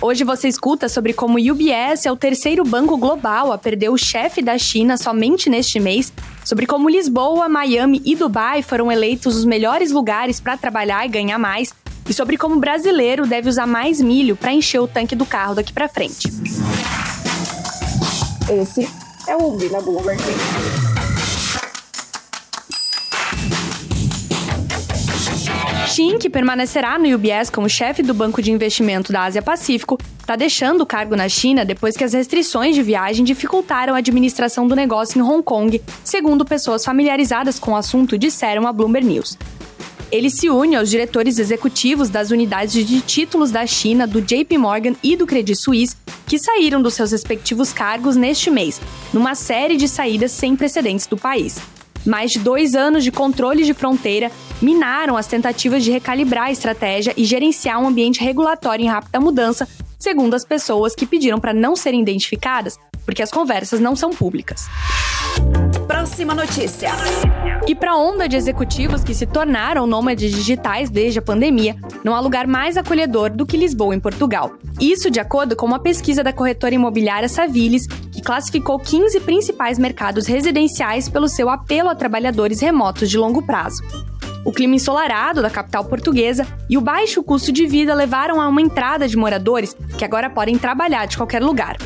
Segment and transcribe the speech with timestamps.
[0.00, 3.98] Hoje você escuta sobre como o UBS é o terceiro banco global a perder o
[3.98, 6.12] chefe da China somente neste mês,
[6.44, 11.38] sobre como Lisboa, Miami e Dubai foram eleitos os melhores lugares para trabalhar e ganhar
[11.38, 11.74] mais,
[12.08, 15.56] e sobre como o brasileiro deve usar mais milho para encher o tanque do carro
[15.56, 16.28] daqui para frente.
[18.48, 18.88] Esse
[19.26, 20.22] é o Vila Bloomberg.
[25.98, 30.36] Shin, que permanecerá no UBS como chefe do Banco de Investimento da Ásia Pacífico, está
[30.36, 34.76] deixando o cargo na China depois que as restrições de viagem dificultaram a administração do
[34.76, 39.36] negócio em Hong Kong, segundo pessoas familiarizadas com o assunto disseram à Bloomberg News.
[40.12, 44.94] Ele se une aos diretores executivos das unidades de títulos da China, do JP Morgan
[45.02, 45.96] e do Credit Suisse,
[46.28, 48.80] que saíram dos seus respectivos cargos neste mês,
[49.12, 51.58] numa série de saídas sem precedentes do país.
[52.06, 54.30] Mais de dois anos de controle de fronteira
[54.60, 59.68] minaram as tentativas de recalibrar a estratégia e gerenciar um ambiente regulatório em rápida mudança,
[59.98, 64.68] segundo as pessoas que pediram para não serem identificadas, porque as conversas não são públicas.
[65.86, 66.90] Próxima notícia.
[67.66, 72.14] E para a onda de executivos que se tornaram nômades digitais desde a pandemia, não
[72.14, 74.52] há lugar mais acolhedor do que Lisboa, em Portugal.
[74.80, 80.26] Isso de acordo com uma pesquisa da corretora imobiliária Savilles, que classificou 15 principais mercados
[80.26, 83.82] residenciais pelo seu apelo a trabalhadores remotos de longo prazo.
[84.44, 88.62] O clima ensolarado da capital portuguesa e o baixo custo de vida levaram a uma
[88.62, 91.76] entrada de moradores que agora podem trabalhar de qualquer lugar.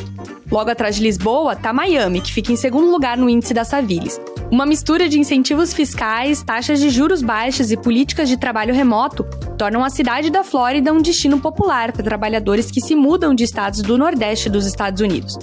[0.51, 4.21] Logo atrás de Lisboa está Miami, que fica em segundo lugar no índice da Savilles.
[4.53, 9.25] Uma mistura de incentivos fiscais, taxas de juros baixas e políticas de trabalho remoto
[9.57, 13.81] tornam a cidade da Flórida um destino popular para trabalhadores que se mudam de estados
[13.81, 15.39] do Nordeste dos Estados Unidos.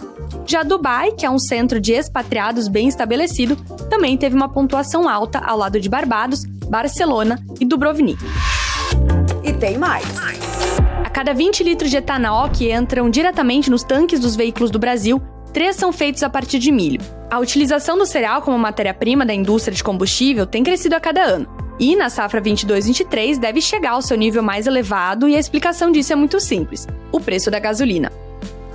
[0.46, 3.56] Já Dubai, que é um centro de expatriados bem estabelecido,
[3.90, 8.24] também teve uma pontuação alta ao lado de Barbados, Barcelona e Dubrovnik.
[9.44, 10.06] E tem mais.
[11.04, 15.20] A cada 20 litros de etanol que entram diretamente nos tanques dos veículos do Brasil,
[15.52, 17.02] três são feitos a partir de milho.
[17.30, 21.48] A utilização do cereal como matéria-prima da indústria de combustível tem crescido a cada ano.
[21.80, 26.12] E na safra 22-23 deve chegar ao seu nível mais elevado, e a explicação disso
[26.12, 28.12] é muito simples: o preço da gasolina.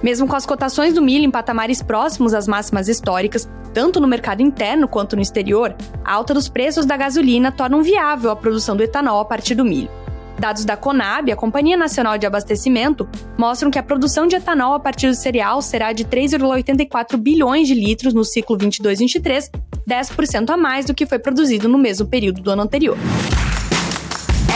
[0.01, 4.41] Mesmo com as cotações do milho em patamares próximos às máximas históricas, tanto no mercado
[4.41, 5.75] interno quanto no exterior,
[6.05, 9.65] a alta dos preços da gasolina torna viável a produção do etanol a partir do
[9.65, 9.91] milho.
[10.39, 13.09] Dados da Conab, a Companhia Nacional de Abastecimento,
[13.39, 17.75] mostram que a produção de etanol a partir do cereal será de 3,84 bilhões de
[17.75, 19.51] litros no ciclo 22-23,
[19.89, 22.97] 10% a mais do que foi produzido no mesmo período do ano anterior.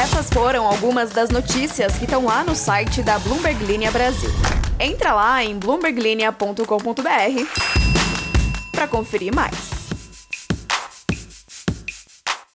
[0.01, 4.31] Essas foram algumas das notícias que estão lá no site da Bloomberg Linha Brasil.
[4.79, 6.63] Entra lá em bloomberglinea.com.br
[8.73, 9.68] para conferir mais.